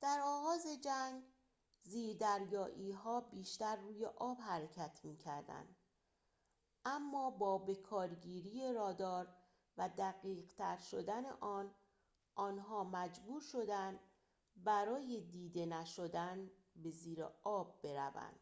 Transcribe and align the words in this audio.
در 0.00 0.18
آغاز 0.24 0.64
جنگ 0.84 1.22
زیردریایی‌ها 1.82 3.20
بیشتر 3.20 3.76
روی 3.76 4.04
آب 4.04 4.38
دریا 4.38 4.46
حرکت 4.50 5.00
می‌کردند 5.04 5.76
اما 6.84 7.30
با 7.30 7.58
بکارگیری 7.58 8.72
رادار 8.72 9.28
و 9.76 9.90
دقیق‌تر 9.98 10.76
شدن 10.90 11.24
آن 11.40 11.74
آنها 12.34 12.84
محبور 12.84 13.40
شدند 13.42 14.00
برای 14.56 15.20
دیده 15.20 15.66
نشدن 15.66 16.50
به 16.76 16.90
زیر 16.90 17.22
آب 17.44 17.82
بروند 17.82 18.40